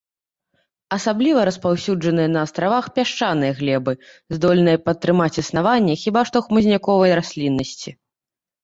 Асабліва 0.95 1.39
распаўсюджаныя 1.49 2.29
на 2.37 2.47
астравах 2.49 2.85
пясчаныя 2.97 3.51
глебы, 3.61 3.93
здольныя 4.37 4.77
падтрымаць 4.87 5.37
існаванне 5.45 5.93
хіба 6.07 6.21
што 6.33 6.37
хмызняковай 6.49 7.11
расліннасці. 7.23 7.99